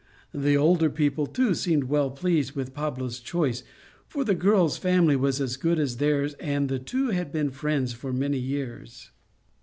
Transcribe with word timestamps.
The 0.33 0.57
older 0.57 0.89
people, 0.89 1.27
too, 1.27 1.53
seemed 1.53 1.83
well 1.83 2.09
pleased 2.09 2.53
with 2.53 2.73
Pablo's 2.73 3.19
choice, 3.19 3.61
for 4.07 4.23
the 4.23 4.33
girl's 4.33 4.75
family 4.75 5.15
was 5.15 5.39
as 5.39 5.57
good 5.57 5.77
as 5.77 5.97
theirs, 5.97 6.33
and 6.39 6.69
the 6.69 6.79
two 6.79 7.09
had 7.09 7.31
been 7.31 7.51
friends 7.51 7.93
for 7.93 8.11
many 8.11 8.39
years. 8.39 9.11